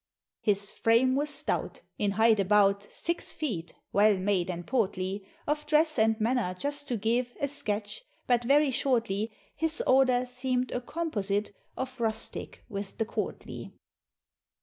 His 0.41 0.73
frame 0.73 1.15
was 1.15 1.29
stout, 1.29 1.81
in 1.99 2.13
height 2.13 2.39
about 2.39 2.87
Six 2.91 3.33
feet 3.33 3.75
well 3.93 4.17
made 4.17 4.49
and 4.49 4.65
portly; 4.65 5.27
Of 5.45 5.67
dress 5.67 5.99
and 5.99 6.19
manner 6.19 6.55
just 6.57 6.87
to 6.87 6.97
give 6.97 7.35
A 7.39 7.47
sketch, 7.47 8.01
but 8.25 8.43
very 8.43 8.71
shortly, 8.71 9.31
His 9.55 9.79
order 9.85 10.25
seem'd 10.25 10.71
a 10.71 10.81
composite 10.81 11.51
Of 11.77 12.01
rustic 12.01 12.63
with 12.67 12.97
the 12.97 13.05
courtly. 13.05 13.73